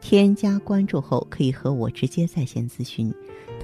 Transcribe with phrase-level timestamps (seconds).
[0.00, 3.12] 添加关注后，可以和我直接在线咨询。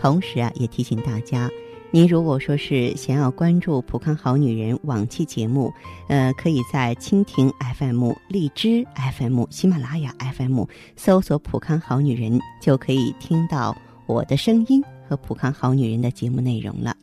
[0.01, 1.49] 同时啊，也提醒大家，
[1.91, 5.73] 您如果说是想要关注《普康好女人》往期节目，
[6.09, 8.85] 呃，可以在蜻蜓 FM、荔枝
[9.17, 10.65] FM、喜马拉雅 FM
[10.97, 16.97] 搜索“普康好女人”，就可以听到我的声音和《普康好女人》的节目内容了。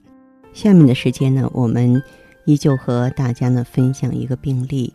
[0.52, 2.04] 下面的时间呢，我们
[2.44, 4.94] 依旧和大家呢分享一个病例。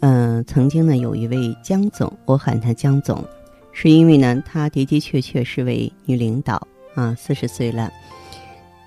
[0.00, 3.24] 嗯，曾经呢，有一位江总，我喊他江总。
[3.78, 7.92] 是因为呢，她的的确确是位女领导啊，四十岁了，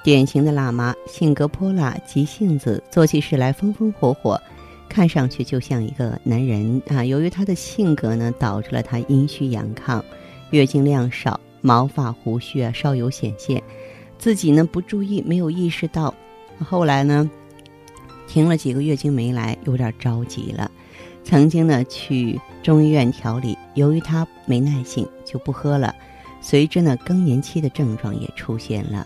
[0.03, 4.41] 典型的辣妈，性格泼辣、急性子，做起事来风风火火，
[4.89, 7.05] 看上去就像一个男人啊。
[7.05, 10.01] 由于她的性格呢，导致了她阴虚阳亢，
[10.49, 13.61] 月经量少，毛发胡须啊稍有显现，
[14.17, 16.11] 自己呢不注意，没有意识到，
[16.57, 17.29] 后来呢，
[18.27, 20.71] 停了几个月经没来，有点着急了。
[21.29, 25.93] 曾经呢去中医院调理，由于他没耐性就不喝了，
[26.41, 29.05] 随之呢更年期的症状也出现了，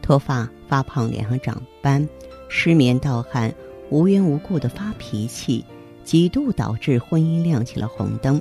[0.00, 2.08] 脱发、发胖、脸上长斑、
[2.48, 3.52] 失眠、盗汗、
[3.90, 5.64] 无缘无故的发脾气，
[6.04, 8.40] 几度导致婚姻亮起了红灯。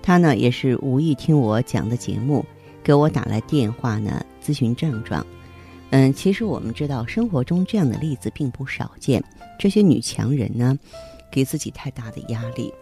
[0.00, 2.42] 他呢也是无意听我讲的节目，
[2.82, 5.26] 给我打来电话呢咨询症状。
[5.90, 9.22] 嗯，其实我们知道生活中这样的例子并不少见，
[9.58, 10.74] 这些女强人呢。
[11.32, 12.72] 给自己太大的压力，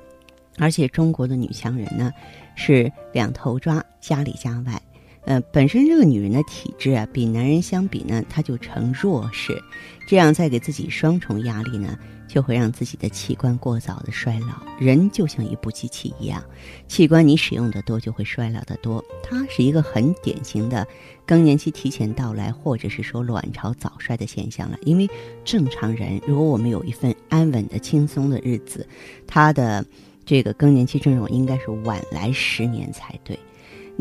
[0.59, 2.13] 而且中国的女强人呢
[2.55, 4.83] 是两头抓，家里家外。
[5.27, 9.63] 呃，本身这个女人的体质啊，比男人相比呢，她就成弱势，
[10.07, 14.63] 这样再给自己双重压力呢，就会让自己的器官过早的衰老。
[14.79, 16.43] 人就像一部机器一样，
[16.89, 19.05] 器官你使用的多，就会衰老的多。
[19.23, 20.87] 它是一个很典型的
[21.27, 24.79] 更年期提前到来，或者是说卵巢早衰的现象了。
[24.83, 25.09] 因为
[25.45, 28.89] 正常人，如果我们有一份安稳的、轻松的日子，
[29.27, 29.85] 他的
[30.25, 33.39] 这个更年期症状应该是晚来十年才对。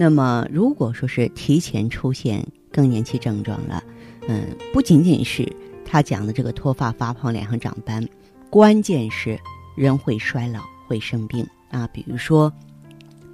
[0.02, 3.84] 那么，如果说是提前出现更年期症状了，
[4.30, 5.46] 嗯，不仅仅是
[5.84, 8.08] 他讲的这个脱发、发胖、脸上长斑，
[8.50, 9.38] 关键是
[9.76, 12.50] 人会衰老、会生病啊，比如说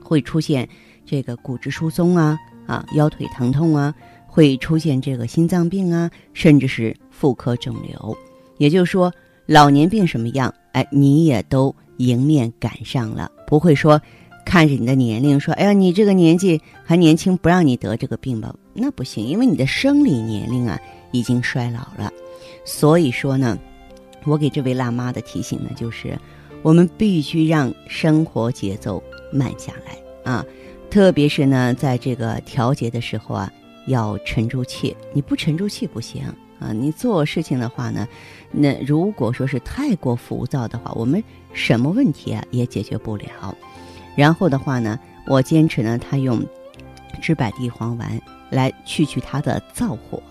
[0.02, 0.68] 会出现
[1.06, 3.94] 这个骨质疏松啊，啊，腰腿疼痛啊，
[4.26, 8.18] 会出现这个心脏病啊，甚至是妇科肿瘤。
[8.58, 9.14] 也就是说，
[9.46, 14.02] 老年病什么样，哎，你也都迎面赶上了，不会说。
[14.46, 18.56] 看着你的年龄说：“哎呀，你这个年纪还年轻，不让你得这个病吧？
[18.74, 20.80] 那不行，因为你的生理年龄啊
[21.12, 22.14] 已经衰老了。
[22.64, 23.58] 所以说呢，
[24.24, 26.18] 我给这位辣妈的提醒呢，就是
[26.62, 29.02] 我们必须让生活节奏
[29.34, 30.46] 慢下来啊，
[30.90, 33.52] 特别是呢，在这个调节的时候啊，
[33.88, 34.96] 要沉住气。
[35.12, 36.24] 你不沉住气不行
[36.60, 36.72] 啊！
[36.72, 38.08] 你做事情的话呢，
[38.52, 43.26] 那如果说是太过浮躁的话，我们什么问题啊也解决不了。”
[44.16, 46.44] 然后的话呢，我坚持呢，他用
[47.22, 50.22] 知柏地黄丸来去去他的燥火。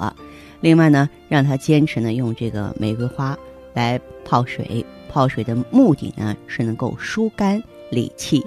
[0.61, 3.37] 另外呢，让他坚持呢用这个玫瑰花
[3.75, 4.85] 来泡水。
[5.11, 8.45] 泡水的目的呢是能够疏肝理气。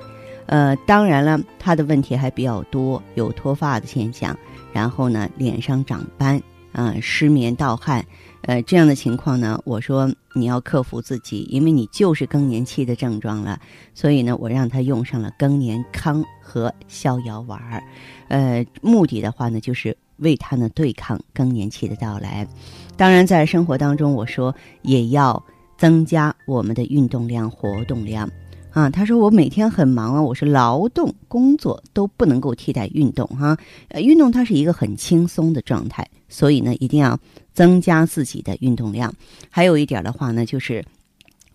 [0.48, 4.38] 呃，当然了，他的问题还比较多，有脱发的现象，
[4.74, 6.42] 然后呢脸上长斑
[6.72, 8.06] 啊，失眠盗汗。
[8.44, 13.60] 呃，这样的情况呢，我说你要克服自己，因为你就是更年期的症状了，
[13.94, 17.84] 所以呢，我让他用上了更年康和逍遥丸儿，
[18.30, 22.48] 呃，目的的话呢，就是为他呢对抗更年期的到来。
[22.96, 25.44] 当然，在生活当中，我说也要
[25.78, 28.30] 增加我们的运动量、活动量。
[28.78, 33.58] 啊，他说我每天很忙啊，我是劳动工作都不能够替代运动哈。
[33.88, 37.20] 呃，运动它是一个很轻松的状态，所以呢，一定要
[37.56, 39.12] 增加自己的运动量。
[39.50, 40.86] 还有一点的话呢，就是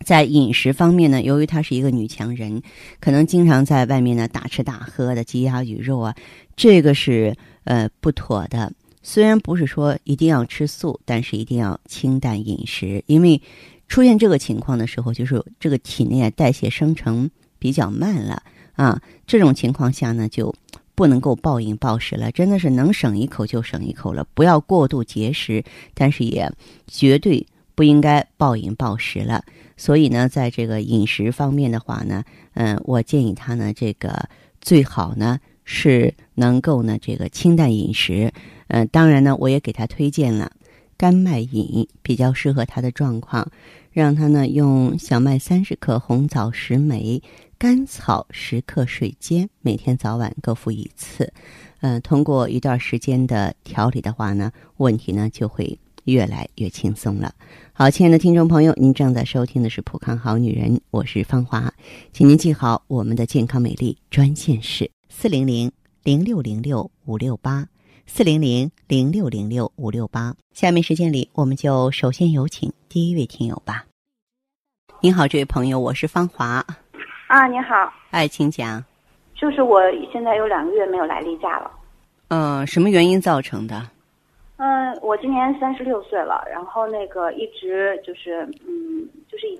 [0.04, 2.60] 在饮食方面呢，由于她是一个女强人，
[2.98, 6.12] 可能经常在外面呢大吃大喝的鸡鸭鱼肉啊，
[6.56, 7.32] 这个是
[7.62, 8.72] 呃不妥的。
[9.00, 13.40] 虽然不是说一定要吃素，但是一定要清淡饮食，因为。
[13.93, 18.43] 出现这个情况的时候，就是这个体内代谢生成比较慢了
[18.73, 18.99] 啊。
[19.27, 20.55] 这种情况下呢，就
[20.94, 24.27] 不能够暴饮暴食了，真的是能省一口就省一口了。
[24.33, 25.62] 不要过度节食，
[25.93, 26.50] 但是也
[26.87, 29.44] 绝对不应该暴饮暴食了。
[29.77, 32.25] 所以呢，在这个饮食方面的话呢，
[32.55, 34.27] 嗯，我建议他呢，这个
[34.62, 38.33] 最好呢是能够呢这个清淡饮食。
[38.69, 40.50] 嗯，当然呢，我也给他推荐了
[41.02, 43.50] 甘麦饮，比较适合他的状况，
[43.90, 47.20] 让他呢用小麦三十克、红枣十枚、
[47.58, 51.32] 甘草十克水煎，每天早晚各服一次。
[51.81, 57.34] 呃，通过一段时间的调理的话呢，问题呢就会越来越轻松了。
[57.72, 61.75] 好，亲爱的听众朋友，您正在收听的是《普康好女人》，我是芳华，
[62.12, 65.72] 请您记好我们的健康美丽专线是四零零
[66.05, 67.66] 零六零六五六八
[68.14, 70.35] 四零零零六零六五六八。
[70.53, 73.87] 下面时间里，我们就首先有请第一位听友吧。
[75.00, 76.62] 您好，这位朋友，我是芳华。
[77.29, 77.91] 啊，你好。
[78.11, 78.85] 哎，请讲。
[79.35, 79.81] 就是我
[80.12, 81.70] 现在有两个月没有来例假了。
[82.29, 83.82] 嗯，什么原因造成的？
[84.58, 89.08] 嗯，我今年三十六岁了，然后那个一直就是，嗯，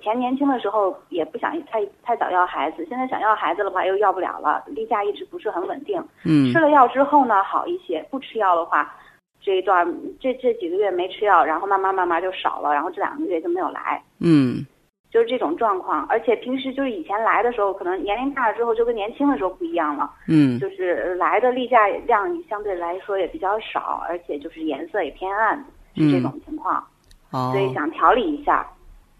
[0.03, 6.03] 前年轻的时候也不想太太早要孩子，现在想要孩子的话又要不了了，例假一直不是很稳定。
[6.25, 6.51] 嗯。
[6.51, 8.93] 吃了药之后呢，好一些；不吃药的话，
[9.41, 9.87] 这一段
[10.19, 14.03] 这这几个月没吃药，然后慢慢慢慢就少了，然后这两个月就没有来。
[14.19, 14.65] 嗯。
[15.09, 20.11] 就是这种状况，而且平时就是以前来的时候，可能年龄大了之后就跟年轻的时候不一样了。
[20.27, 25.63] 嗯，就是来的例假量相对来说也比较少，而且就是颜色也偏暗，
[25.95, 26.83] 是这种情况。
[27.29, 28.65] 哦，所以想调理一下。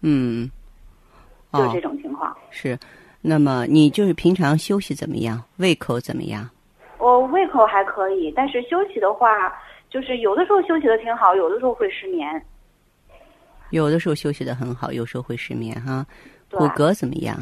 [0.02, 0.50] 嗯，
[1.58, 2.36] 就这种情况。
[2.50, 2.78] 是，
[3.20, 5.42] 那么你就是平常休息怎么样？
[5.56, 6.48] 胃口怎么样？
[6.98, 9.52] 我胃口还可以，但是休息的话，
[9.90, 12.42] 就是有的时候休息的挺好，有的时候会失眠。
[13.70, 16.06] 有的时候休息的很好，有时候会失眠哈。
[16.50, 17.36] 骨骼怎么样？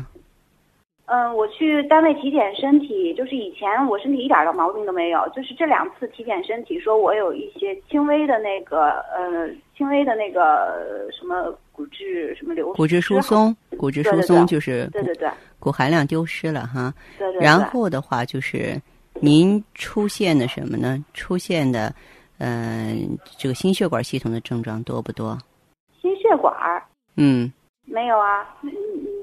[1.13, 15.29] 嗯，我去单位体检身体，就是以前我身体一点的毛病都没有，就是这两次体检身体，说我有一些轻微的那个呃，轻微的那个什么骨质什么流骨质疏松，骨质疏松就是对对对，
[15.59, 16.95] 骨含量丢失了哈。
[17.19, 17.43] 对对。
[17.43, 18.81] 然后的话就是
[19.21, 21.05] 您出现的什么呢？
[21.13, 21.95] 出现的
[22.39, 25.37] 嗯，这个心血管系统的症状多不多？
[26.01, 26.83] 心血管儿，
[27.17, 27.53] 嗯，
[27.93, 28.43] 没有啊，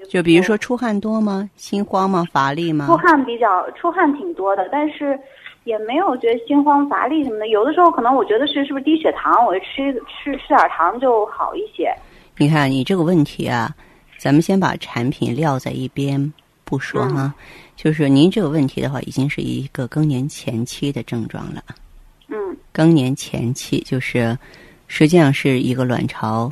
[0.07, 1.50] 就比如说出汗多吗？
[1.56, 2.24] 心慌吗？
[2.31, 2.86] 乏力吗？
[2.86, 5.19] 出汗比较出汗挺多的，但是
[5.63, 7.48] 也没有觉得心慌乏力什么的。
[7.48, 11.92] 有的时候可能我觉得是是不是低血糖，我吃吃吃点糖就好一些。
[12.38, 13.75] 你看你这个问题啊，
[14.19, 16.31] 咱们先把产品撂在一边
[16.63, 17.33] 不说哈，
[17.75, 21.63] 就是您这个问题的话，已经是一个更年前期的症状了。
[22.27, 24.38] 嗯，更年前期就是
[24.88, 26.51] 实际上是一个卵巢。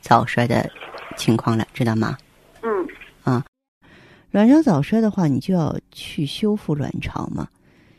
[0.00, 0.68] 早衰的
[1.22, 2.18] 情况了，知道吗？
[2.62, 2.88] 嗯
[3.22, 3.44] 啊，
[4.32, 7.48] 卵巢早衰的话，你就要去修复卵巢嘛。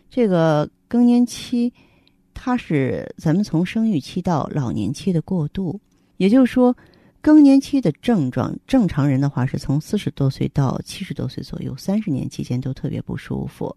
[0.09, 1.71] 这个更年期，
[2.33, 5.79] 它是咱们从生育期到老年期的过渡，
[6.17, 6.75] 也就是说，
[7.21, 13.73] 更年期的症状，正常人的话是从四十多岁到七十多岁左右，三十年期间都特别不舒服。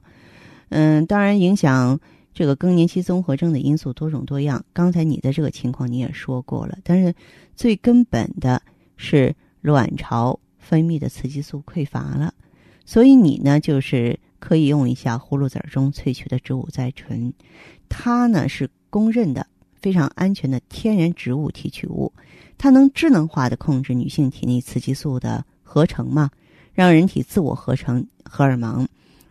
[0.71, 2.01] 嗯，当然影响。
[2.39, 7.15] 这个更年期综合症的因素多种多样，刚才你的这个情况你也说过了，但是
[7.55, 8.61] 最根本的
[8.97, 12.33] 是卵巢分泌的雌激素匮乏了，
[12.85, 17.33] 所以你呢就是可以用一下葫芦籽中萃取的植物甾醇，
[17.89, 22.13] 它呢是公认的非常安全的天然植物提取物，
[22.59, 26.31] 它能智能化的控制女性体内雌激素的合成嘛，
[26.73, 28.87] 让人体自我合成荷尔蒙，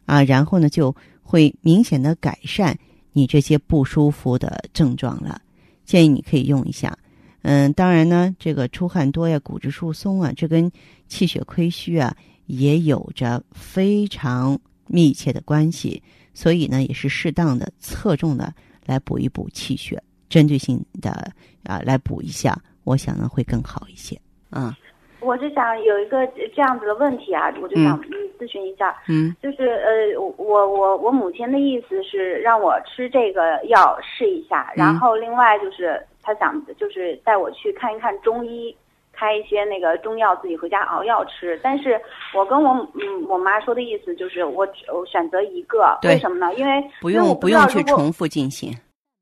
[0.06, 2.78] 啊，然后呢就会明显的改善。
[3.18, 5.42] 你这些不舒服的症状了，
[5.86, 6.98] 建议你可以用一下。
[7.48, 10.72] 嗯，当然呢，这个出汗多呀、骨质疏松啊，这跟
[11.08, 12.12] 气血亏虚啊
[12.48, 16.02] 也有着非常密切的关系。
[16.34, 18.52] 所以呢，也是适当的、侧重的
[18.84, 21.32] 来补一补气血，针对性的
[21.64, 24.20] 啊来补一下，我想呢会更好一些。
[24.50, 24.76] 啊。
[25.22, 28.00] 我就想有一个这样子的问题啊，我就想
[28.40, 38.76] 咨询一下，嗯，就是呃，我我我母亲的意思是让我吃这个药试一下，然后另外就是她想就是带我去看一看中医，
[39.14, 41.60] 开一些那个中药自己回家熬药吃。
[41.62, 42.02] 但是
[42.34, 46.54] 我跟我嗯我妈说的意思就是我我选择一个，为什么呢？
[46.56, 48.74] 因为不用不用去重复进行。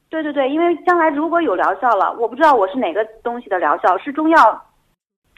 [0.09, 4.63] 对对对，因为将来如果有疗效了，我不知道我是哪个东西的疗效，是中药。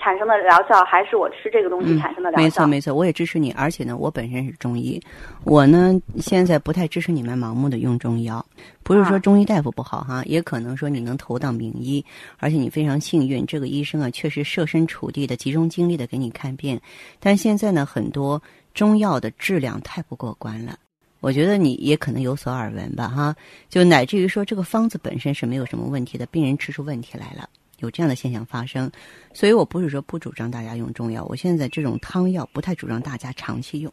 [0.05, 2.43] 产生的疗效还是我吃这个东西产生的疗效？
[2.43, 3.51] 没错没错，我也支持你。
[3.53, 5.01] 而且呢，我本身是中医，
[5.45, 8.45] 我呢现在不太支持你们盲目的用中药。
[8.83, 12.05] 不是说中医大夫不好哈，也可能说你能投到名医，
[12.37, 16.79] 而且你非常幸运，这个医生啊确实设身处地的、集中精力的给你看病。
[17.19, 18.39] 但现在呢，很多
[18.75, 20.77] 中药的质量太不过关了，
[21.19, 23.35] 我觉得你也可能有所耳闻吧哈。
[23.69, 27.49] 就乃至于说这个方子本身是没有什么问题的，病人吃出问题来了。
[27.79, 28.89] 有这样的现象发生，
[29.33, 31.25] 所以我不是说不主张大家用中药。
[31.29, 33.91] 我现在这种汤药不太主张大家长期用，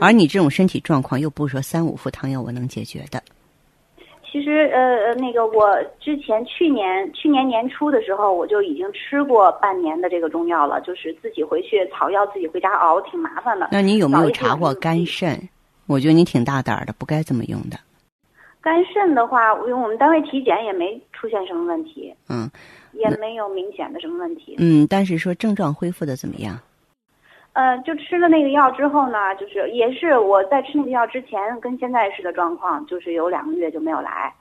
[0.00, 3.22] 而你这种身体状况又不是说三五副汤药我能解决的。
[4.30, 13.68] 其实呃呃，那个我之前去年去年年初的时候，我就已经吃过半年的这个中药了，就是自己回去草药自己回家熬，挺麻烦的。
[13.70, 15.38] 那你有没有查过肝肾？
[15.86, 17.76] 我觉得你挺大胆的，不该这么用的。
[18.62, 22.48] 肝肾的话，因为我们单位体检也没出现什么问题，嗯，
[22.92, 24.56] 也没有明显的什么问题。
[24.58, 26.58] 嗯，但是说症状恢复的怎么样？
[27.54, 34.32] 呃，就吃了那个药之后呢，就是也是我在吃那个药之前跟现在似的状况，就是有两个月就没有来，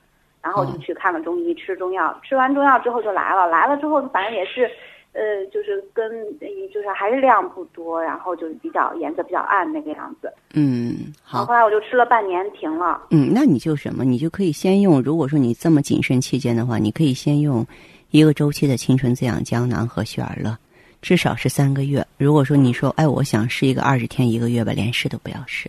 [0.41, 4.63] 然后就去看了中医，吃中药，吃完中药之后就来了，来了之后反正也是，
[5.11, 6.09] 呃，就是跟
[6.73, 10.31] 就是还是量不多，然后就是比较颜色比较暗那个样子。
[10.53, 11.45] 嗯，好。
[11.45, 13.01] 后来我就吃了半年，停了。
[13.09, 14.05] 嗯，那你就什么？
[14.05, 17.65] 你就可以先用，如果说你这么谨慎期间的话，你可以先用
[18.11, 20.55] 一个周期的青春滋养胶囊和雪尔乐。
[21.01, 22.05] 至少是三个月。
[22.19, 25.67] 如果说你说，哎，我想试一个二十天一个月吧，连试都不要试，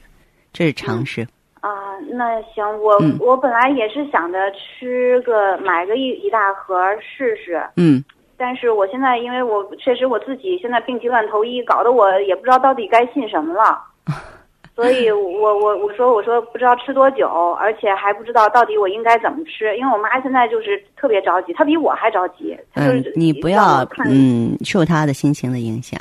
[0.52, 1.26] 这是常识。
[1.62, 1.70] 啊，
[2.10, 7.64] 那行，我我本来也是想着吃个买个一一大盒试试。
[7.76, 8.04] 嗯。
[8.36, 13.80] 但是我现在，因为我确实我自己现在病急乱投医，搞得我也不知道到底该信什么了。
[14.74, 17.28] 所以，我我我说我说不知道吃多久，
[17.60, 22.56] 而且还不知道到底我应该怎么吃，因为我妈现在就是特别着急，她比我还着急。
[22.72, 26.00] 嗯，你不要嗯受她的心情的影响，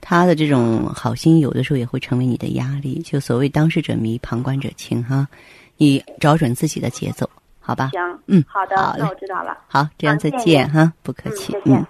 [0.00, 3.02] 她的这种好心有的时候也会成为你的压力。
[3.02, 5.28] 就所谓当事者迷，旁观者清哈，
[5.76, 7.28] 你找准自己的节奏，
[7.60, 7.90] 好吧？
[7.92, 9.58] 行，嗯，好的，那我知道了。
[9.68, 11.84] 好，这样再见哈，不客气，嗯。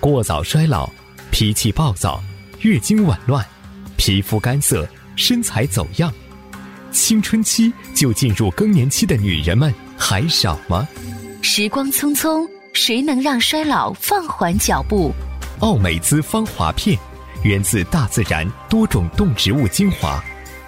[0.00, 0.86] 过早衰老。
[1.34, 2.22] 脾气暴躁，
[2.60, 3.44] 月经紊乱，
[3.96, 6.14] 皮肤干涩，身材走样，
[6.92, 10.86] 青春期就进入更年期的女人们还少吗？
[11.42, 15.12] 时光匆匆，谁能让衰老放缓脚步？
[15.58, 16.96] 奥美姿芳华片，
[17.42, 20.22] 源自大自然多种动植物精华，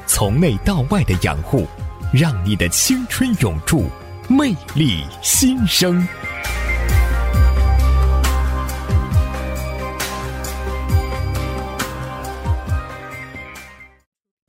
[0.04, 1.64] 从内到外的养护，
[2.12, 3.88] 让你的青春永驻，
[4.26, 6.04] 魅力新生。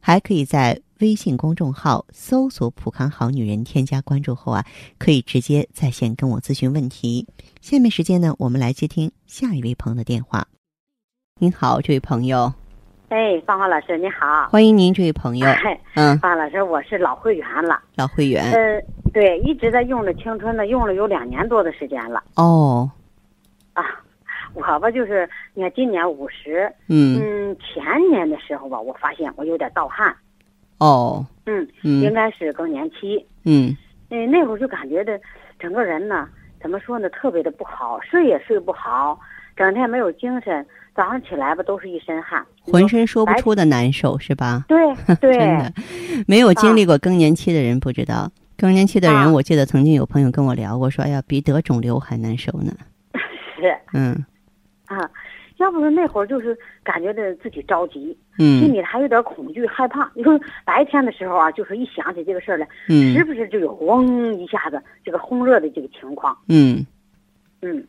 [0.00, 4.64] 还可以在微信公众号搜索“普康好女人”，添加关注后啊，
[4.98, 7.26] 可以直接在线跟我咨询问题。
[7.60, 10.46] 下面时间呢，我们来接听下一位朋友的电话。
[11.38, 12.52] 您好，这位朋友。
[13.10, 14.48] 哎，芳华老师，你好。
[14.50, 15.48] 欢迎您，这位朋友。
[15.94, 17.80] 嗯，芳华老师，我是老会员了。
[17.94, 18.50] 老会员。
[18.52, 22.22] 嗯，对，一直在用着青春的，用了有两年多的时间了。
[22.34, 22.90] 哦。
[24.62, 26.72] 啊，我吧就是，你看今年五十。
[26.88, 27.20] 嗯。
[27.20, 30.14] 嗯，前年的时候吧，我发现我有点盗汗。
[30.78, 31.26] 哦。
[31.46, 31.66] 嗯。
[31.82, 33.24] 应该是更年期。
[33.44, 33.76] 嗯。
[34.08, 35.20] 那，那会儿就感觉的，
[35.58, 36.28] 整个人呢。
[36.60, 37.08] 怎么说呢？
[37.10, 39.16] 特别的不好，睡也睡不好，
[39.54, 44.64] 整天没有精神，早上起来吧都是一身汗，浑身说不出的难受，是吧？
[44.66, 44.76] 对
[45.20, 45.72] 对， 真的，
[46.26, 48.28] 没有经历过更年期的人不知道。
[48.56, 52.72] 更年期的人，我记得曾经有朋友跟我聊过，说哎呀，比得肿瘤还难受呢。
[53.54, 54.26] 是，嗯，
[54.88, 55.08] 啊。
[55.58, 60.08] 要不是那会儿，就是感觉的自己着急，嗯，心里还有点恐惧害怕。
[60.14, 66.38] 你说白天的时候啊，就是一想起这个事儿来，嗯，时不时就有嗡一下子这个烘热的这个情况？
[66.48, 66.86] 嗯，
[67.60, 67.84] 嗯，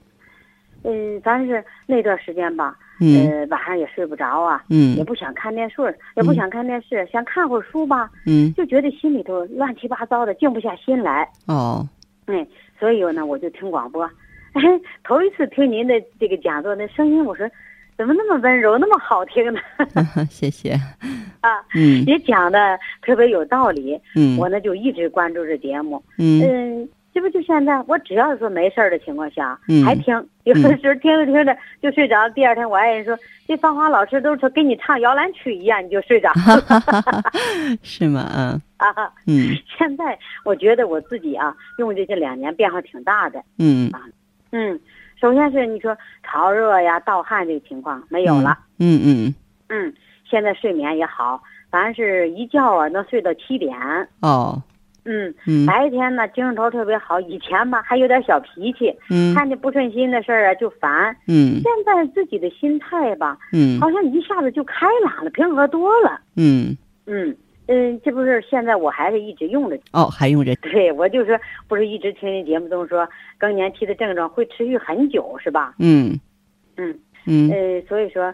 [0.83, 11.29] 嗯，反正是那段时间吧，呃，晚上也睡不着啊，嗯，也不想看电视，也不想看电视，想看会儿书吧，嗯，就觉得心里头乱七八糟的，静不下心来。
[11.45, 11.87] 哦，
[12.25, 12.47] 嗯，
[12.79, 14.09] 所以呢，我就听广播。
[15.03, 17.49] 头一次听您的这个讲座，那声音，我说
[17.97, 19.59] 怎么那么温柔，那么好听呢？
[20.29, 20.71] 谢谢。
[21.41, 23.99] 啊，嗯，也讲的特别有道理。
[24.15, 26.03] 嗯，我呢就一直关注这节目。
[26.17, 30.13] 嗯嗯，这不就现在，我只要是说没事儿的情况下，嗯，还听，
[30.43, 32.29] 有的时候听着听着就睡着。
[32.31, 36.29] 第二天我爱人说，这芳华老师都是给你唱摇篮曲一样，你就睡着。
[37.83, 38.29] 是吗？
[38.35, 38.61] 嗯。
[38.77, 39.11] 啊。
[39.27, 39.55] 嗯。
[39.77, 43.41] 现在我觉得我自己啊，用这些两年变化挺大的。
[43.57, 43.89] 嗯。
[43.91, 44.01] 啊。
[44.51, 44.79] 嗯，
[45.19, 48.57] 首先是你说潮热呀、盗汗这个情况没有了。
[48.79, 49.35] 嗯嗯
[49.69, 49.93] 嗯，
[50.29, 53.77] 现在睡眠也好，反正是一觉啊能睡到七点。
[54.21, 54.61] 哦。
[55.05, 55.65] 嗯嗯。
[55.65, 58.93] 白天呢精神头特别好，以前吧还有点小脾气。
[59.09, 59.33] 嗯。
[59.35, 61.15] 看见不顺心的事儿啊就烦。
[61.27, 61.61] 嗯。
[61.61, 66.19] 现在自己的心态吧，嗯，好像一下子就开朗了，平和多了。
[66.35, 66.75] 嗯。
[67.05, 67.37] 嗯，嗯，
[68.03, 69.77] 这不是现在我还是一直用着。
[69.91, 70.55] 哦，还用着。
[70.55, 73.07] 对，我就说不是一直听您节目中说
[73.37, 75.75] 更年期的症状会持续很久，是吧？
[75.77, 76.19] 嗯
[76.77, 78.33] 嗯嗯呃，所以说，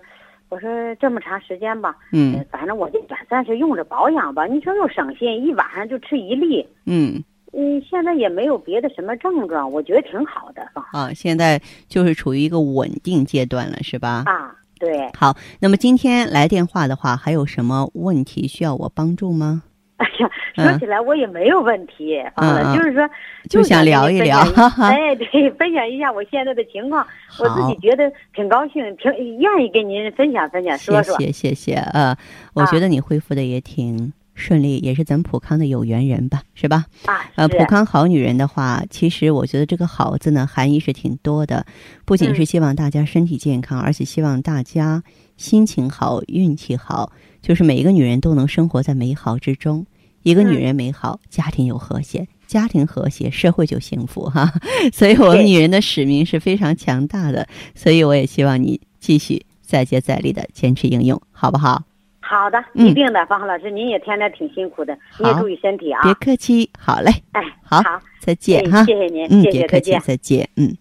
[0.49, 4.45] 我说这么长时间吧，嗯呃反正我就短暂时用着保养吧。
[4.45, 6.65] 你说又省心，一晚上就吃一粒。
[6.85, 10.61] 嗯嗯，现在也没有别的什么症状，我觉得挺好的
[10.93, 14.23] 啊，现在就是处于一个稳定阶段了，是吧？
[14.27, 14.55] 啊。
[14.85, 19.63] 对，好，那么今天来电话的话，还有什么问题需要我帮助吗？
[19.97, 23.09] 哎呀，说起来我也没有问题，嗯啊，嗯就是说，
[23.49, 24.39] 就想聊一聊
[24.77, 27.07] 哎，对，分享一下我现在的情况，
[27.39, 31.17] 我自己觉得挺高兴，挺愿意跟您分享分享，说说。
[31.17, 32.15] 谢谢谢谢，呃，
[32.53, 32.65] 我啊。
[32.67, 36.85] 觉得你恢复的也挺顺利，也是咱们普康的有缘人吧，是吧？
[37.05, 41.65] 啊，呃，普康好女人的话，其实我觉得这个“好”字呢，含义是挺多的，
[42.05, 45.01] 不仅是嗯希望大家身体健康，而且希望大家
[45.37, 47.11] 心情好、运气好，
[47.41, 49.85] 就是每一个女人都能生活在美好之中。
[50.23, 54.51] 一个女嗯人美好，家庭有和谐，家庭和谐，社会就幸福哈。
[54.91, 61.83] 所以，我们女人的使命是非常强大的，所以我也希望你继续再接再厉的坚持应用，好不好？
[62.27, 66.01] 好的，嗯一定的，方老师，您也天天挺辛苦的，你也注意身体啊。
[66.01, 68.83] 别客气，好嘞，哎，好好，再见哎哈。
[68.85, 70.01] 谢谢您，嗯，谢谢，别客气，再见。
[70.01, 70.49] 再见。
[70.55, 70.75] 嗯，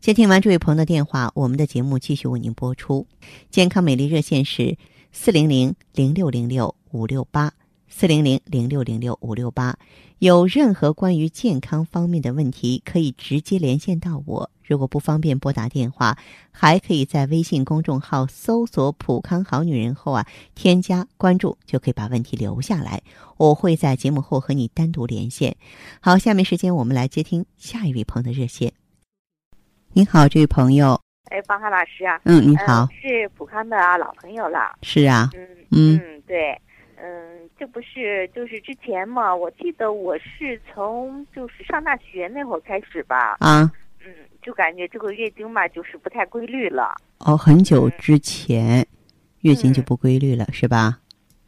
[0.00, 3.06] 接听完这位朋友的电话，我们的节目继续为您播出。
[3.50, 4.76] 健康美丽热线是
[5.10, 7.52] 四零零零六零六五六八
[7.94, 9.76] 四零零零六零六五六八。
[10.18, 14.50] 有任何关于健康方面的问题，可以直接连线到我。
[14.64, 16.16] 如果不方便拨打电话，
[16.50, 23.02] 还可以在微信公众号搜索“普康好女人”后啊，添加关注，就可以把问题留下来。
[23.36, 25.56] 我会在节目后和你单独连线。
[26.00, 28.72] 好，下面时间我们来接听下一位朋友的热线。
[29.92, 30.98] 您好，这位朋友，
[31.30, 36.58] 哎，方汉老师啊，嗯，你好嗯，是普康的啊老朋友了，是啊，嗯嗯嗯，对，
[36.96, 43.70] 嗯，这不是就是之前嘛，我记得我是从就是上大学那会儿开始吧，啊，
[44.04, 44.12] 嗯，
[44.42, 48.86] 就感觉这个月经嘛就是不太规律了，哦，很久之前
[49.40, 49.84] 月经就嗯。
[49.84, 50.98] 不规律了，是吧？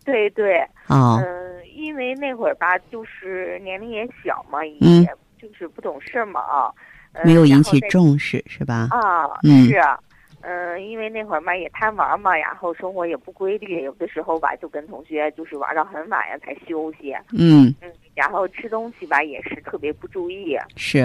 [0.05, 5.07] 对对，哦，嗯，因为那会儿吧，就是年龄也小嘛，也嗯。
[5.40, 6.73] 就是不懂事儿嘛啊，
[7.12, 8.88] 嗯没有引起重视，是吧？
[8.90, 9.66] 啊，嗯。
[9.66, 9.99] 是啊，
[10.47, 20.99] 嗯，因为那会儿嘛也贪玩嘛，然后生活也不规律，有的时候吧就跟同学就是玩到很晚呀才休息，嗯，嗯，然后吃东西吧也是特别不注意，是，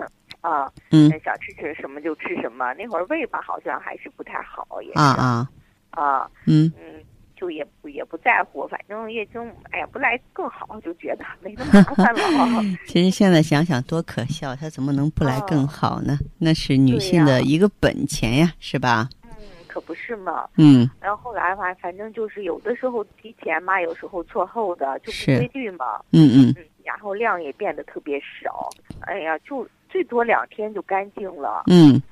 [0.42, 5.48] 啊，嗯想吃吃什么就吃什么，那会儿胃吧好像还是不太好，也是啊啊，
[5.90, 7.04] 啊，嗯，嗯。
[7.40, 12.60] 就也不也不在乎，反正月经，哎呀，不来更好，就觉得没那么麻烦了啊。
[12.86, 16.18] 其实现在想想多可笑，她怎么能不来更好呢？
[16.38, 19.08] 那是女性的一个本钱呀，是吧？
[19.24, 19.30] 嗯，
[19.66, 20.46] 可不是嘛。
[20.58, 25.98] 嗯然后后来吧，反正就是有的时候提前嘛，有时候错后的，就不规律嘛。
[26.12, 28.68] 嗯嗯，嗯，然后量也变得特别少，
[29.06, 31.62] 哎呀，就最多两天就干净了。
[31.68, 32.02] 嗯，嗯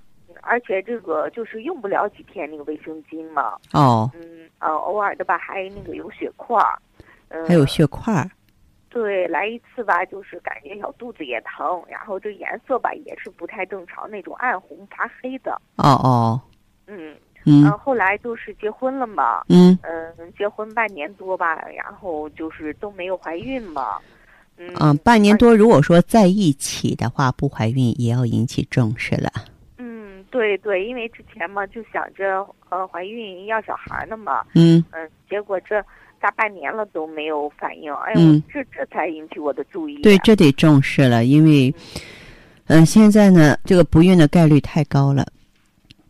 [0.42, 3.56] 而且这个就是用不了几天那个卫生巾嘛。
[3.72, 6.78] 哦，嗯，呃，偶尔的吧还那个有血块儿。
[7.28, 8.30] 嗯，还有血块儿，
[8.88, 15.52] 对，来一次吧，就是感觉小肚子也疼，然后这颜色吧也是不太正常，那种暗红发黑的。
[15.76, 16.40] 哦哦，
[16.86, 23.98] 嗯，嗯然后后来就是结婚了嘛，嗯，嗯，结婚半年多吧，然后就是都没有怀孕嘛。
[24.56, 29.30] 嗯，啊，半年多，如果说在一起的话，不怀孕也要引起重视了。
[30.28, 34.84] 嗯，对对，因为之前嘛就想着呃怀孕要小孩呢嘛，嗯。
[34.92, 35.82] 嗯，结果这
[36.20, 38.42] 大半年了都没有反应，哎呦，嗯。
[38.52, 40.02] 这这才引起我的注意。
[40.02, 41.74] 对，这得重视了，因为，
[42.66, 45.26] 嗯、现在呢，这个不孕的概率太高了。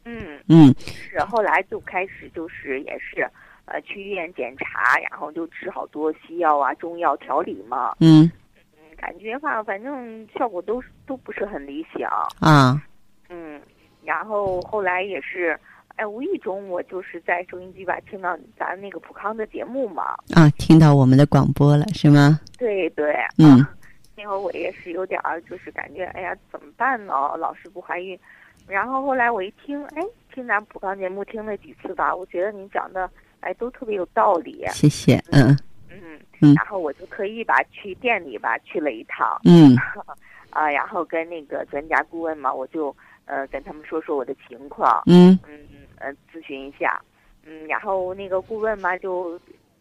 [0.05, 0.75] 嗯，嗯。
[0.79, 3.29] 是后来就开始就是也是
[3.67, 8.31] 呃去医院检查，然后就吃好多西药啊、中药调理嘛，嗯。
[8.77, 12.11] 嗯，感觉吧反正效果都都不是很理想。
[12.41, 12.83] 啊，
[13.29, 13.61] 嗯，
[14.09, 15.55] 然后后来也是，
[15.97, 22.40] 哎，无意中我就是在收音机吧听到咱那个普康的节目嘛，啊，听到我们的广播了是吗？
[22.57, 23.71] 对对，嗯啊，
[24.16, 27.12] 那会儿我也是有点儿就是感觉，哎呀，怎么办呢？
[27.37, 28.18] 老是不怀孕。
[28.66, 30.03] 然后后来我一听，哎，
[30.35, 34.64] 听咱普康节目听了几次吧，我觉得您讲的，哎，都特别有道理。
[34.73, 35.55] 谢谢，嗯
[35.90, 39.77] 嗯，嗯然后我就特意吧去店里吧去了一趟，嗯
[40.49, 42.94] 啊，然后跟那个专家顾问嘛，我就
[43.29, 45.38] 呃跟他们说说我的情况，嗯。
[45.47, 45.59] 嗯
[46.01, 47.01] 呃咨询一下，
[47.45, 49.33] 嗯，然后那个顾问嘛就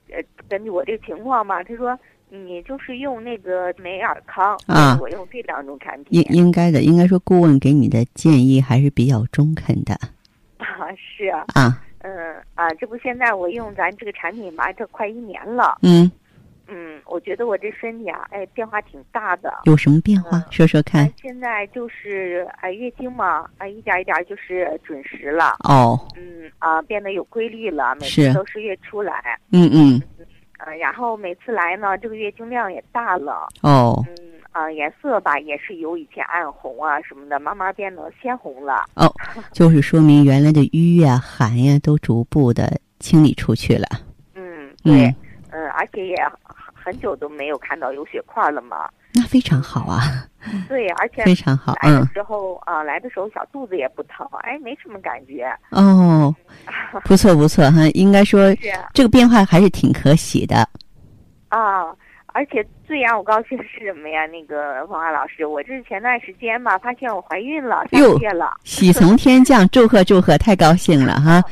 [0.10, 0.18] 呃
[0.50, 1.96] 根据我这个情况嘛，他说
[2.28, 4.98] 你就是用那个美尔康啊。
[5.00, 9.94] 我用这两种产应品应该的，应该说顾问给你的建议还是比较中肯的
[10.58, 11.84] 啊 是啊，啊。
[12.00, 16.10] 嗯啊，这不现在我用咱这个产品吧，这快一年了，嗯
[16.68, 19.54] 嗯，我觉得我这身体啊，哎，变化挺大的。
[19.64, 20.38] 有什么变化？
[20.38, 21.14] 嗯说说看哎。
[21.22, 25.56] 现在就是哎月经嘛，哎一点一点就是准时了。
[25.68, 29.40] 哦，嗯啊，变得有规律了，每是次都是月初来。
[29.52, 30.02] 嗯嗯，
[30.60, 33.48] 呃，然后每次来呢，这个月经量也大了。
[33.62, 34.16] 哦嗯
[34.52, 38.86] 啊，颜色吧也是由以前暗红啊什么的，慢慢变得鲜红了。
[38.96, 39.06] 哦，
[39.54, 43.86] 就是说明原来的瘀呀、寒呀都逐步的清理出去了。
[44.34, 45.16] 嗯，对嗯，，
[45.52, 46.16] 嗯，而且也
[46.74, 48.90] 很久都没有看到有血块了嘛。
[49.14, 50.02] 那非常好啊，
[50.70, 51.74] 对，而且非常好。
[51.82, 55.52] 来的嗯，时候啊，来的时候小肚子也不疼，哎，没什么感觉。
[55.72, 56.34] 哦，
[57.06, 58.54] 不错不错哈，应该说
[58.94, 60.68] 这个变化还是挺可喜的。
[61.50, 61.86] 啊，
[62.28, 64.28] 而且最让我高兴的是什么呀？
[64.28, 71.42] 那个黄华老师，我这是前段时间吧，发现我怀孕了，上哟个月了，喜从天降，祝贺祝贺，太高兴了哈！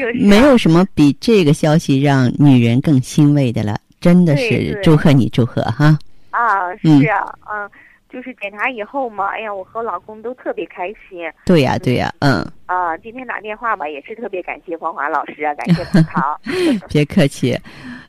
[0.00, 5.98] 就是没有什么比这个消息让女人更欣慰的了，真的是祝贺你，祝贺哈！
[6.30, 7.70] 啊，嗯是啊，嗯，
[8.08, 12.96] 就是检查以后嘛，哎呀，我和老公都特别开心对呀对呀，嗯，啊。
[12.98, 16.88] 今天打电话吧，也是特别感谢黄华老师啊，感谢 葡萄。
[16.88, 17.58] 别客气。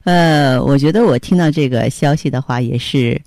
[0.03, 3.21] 呃，我觉得我听到这个消息的话，也是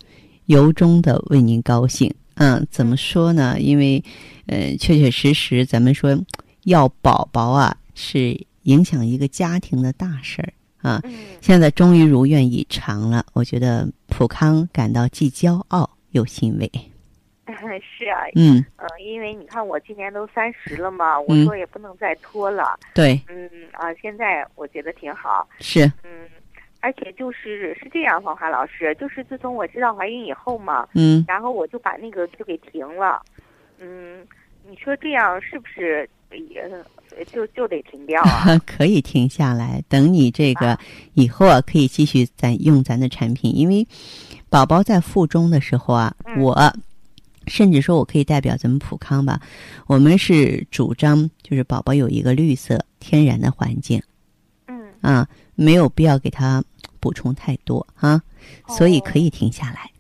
[0.47, 2.13] 由衷的为您高兴。
[2.37, 3.57] 嗯，怎么说呢？
[3.61, 4.03] 因为，
[4.47, 6.17] 呃，确确实实，咱们说
[6.65, 11.01] 要宝宝啊，是影响一个家庭的大事儿啊。
[11.05, 16.71] 嗯现在终于如愿以偿了，我觉得普康感到既骄傲又欣慰。
[17.99, 22.79] 是啊，嗯，嗯，因为你看我今年都三十了嘛，我嗯说也不能再拖了。
[22.95, 25.47] 对，嗯啊，现在我觉得挺好。
[25.61, 26.29] 是，嗯，
[26.81, 33.21] 而且就是是这样，黄华老师，就是自从我知道怀孕以后嘛，嗯，然后我就把那个就给停了。
[33.79, 34.27] 嗯，
[34.67, 36.09] 你说这样是不是
[36.51, 36.61] 也
[37.17, 38.59] 呃就就得停掉啊？
[38.67, 40.81] 可以停下来，等你这个啊
[41.15, 43.87] 以后啊，可以继续咱用咱的产品，因为
[44.49, 46.75] 宝宝在腹中的时候啊，嗯我
[47.47, 49.41] 甚至说我可以代表咱们普康吧，
[49.87, 54.03] 我们是主张就是宝宝有一个绿色天然的环境
[54.67, 56.65] 嗯，啊，没有必要给他
[57.01, 58.21] 补充太多啊，
[58.69, 59.91] 所以可以停下来。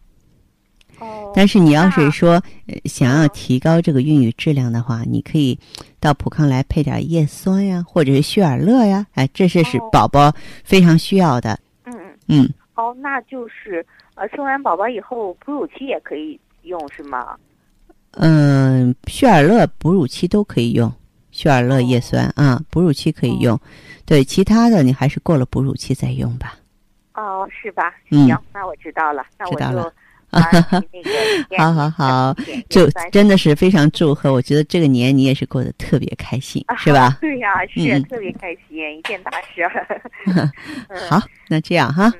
[1.01, 2.33] 哦，但是你要是说、
[2.67, 5.59] 呃、想要提高这个孕育质量的话，你可以
[6.01, 10.33] 到普康来配点叶酸呀，或者是血尔乐呀，哎，这些是哦宝宝
[10.65, 11.59] 非常需要的。
[11.85, 11.95] 嗯
[12.29, 17.37] 嗯，嗯，哦，那就是呃，生完宝宝以后哺乳期也可以用是吗？
[18.13, 20.93] 嗯、血尔乐哺乳期都可以用，
[21.33, 23.59] 血尔乐叶酸啊，哺乳期可以用。
[24.07, 26.55] 对，其他的你还是过了哺乳期再用吧。
[27.15, 27.93] 哦，是吧？
[28.11, 29.93] 嗯行，那我知道了，那我就知道了
[31.59, 37.16] 好好好点点就真的是非常祝贺，我觉得这个年你也是过得特别开心，是吧？
[37.23, 39.70] 对呀、是、嗯特别开心，一件大事。
[40.27, 40.51] 嗯，
[41.09, 42.12] 好，那这样哈，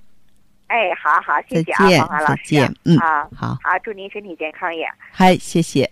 [0.68, 2.37] 哎，好好，谢谢啊，再见黄华老师。
[2.37, 4.87] 再见嗯啊，好，好，祝您身体健康也。
[5.11, 5.88] 嗨，谢谢。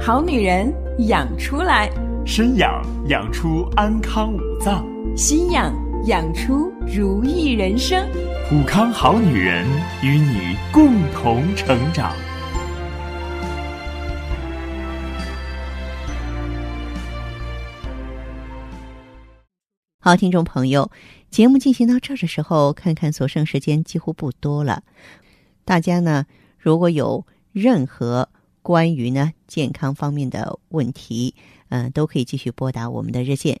[0.00, 0.72] 好女人
[1.08, 1.90] 养出来，
[2.24, 5.70] 身养养出安康五脏，心养
[6.04, 8.08] 养出如意人生。
[8.48, 9.66] 普康好女人
[10.02, 12.14] 与你共同成长。
[20.00, 20.90] 好，听众朋友，
[21.30, 24.82] 节目进行到这儿的时候，看看所剩时间几乎不多了。
[25.64, 26.24] 大家呢，
[26.56, 28.28] 如果有任何
[28.62, 31.34] 关于呢健康方面的问题，
[31.68, 33.60] 嗯、都可以继续拨打我们的热线